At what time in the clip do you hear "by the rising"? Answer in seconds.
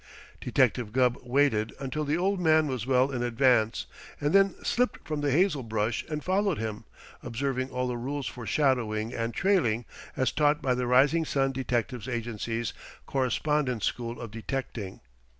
10.59-11.23